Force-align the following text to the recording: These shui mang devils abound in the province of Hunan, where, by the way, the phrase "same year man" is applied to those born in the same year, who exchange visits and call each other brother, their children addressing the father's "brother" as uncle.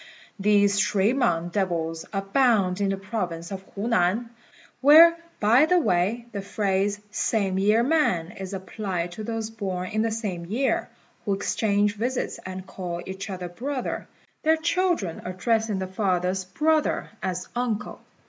These 0.39 0.79
shui 0.79 1.13
mang 1.13 1.49
devils 1.49 2.07
abound 2.11 2.81
in 2.81 2.89
the 2.89 2.97
province 2.97 3.51
of 3.51 3.63
Hunan, 3.75 4.29
where, 4.81 5.15
by 5.39 5.67
the 5.67 5.77
way, 5.77 6.25
the 6.31 6.41
phrase 6.41 6.99
"same 7.11 7.59
year 7.59 7.83
man" 7.83 8.31
is 8.31 8.51
applied 8.51 9.11
to 9.11 9.23
those 9.23 9.51
born 9.51 9.89
in 9.91 10.01
the 10.01 10.09
same 10.09 10.47
year, 10.47 10.89
who 11.23 11.35
exchange 11.35 11.95
visits 11.97 12.39
and 12.47 12.65
call 12.65 13.03
each 13.05 13.29
other 13.29 13.47
brother, 13.47 14.07
their 14.41 14.57
children 14.57 15.21
addressing 15.23 15.77
the 15.77 15.85
father's 15.85 16.45
"brother" 16.45 17.11
as 17.21 17.47
uncle. 17.55 18.01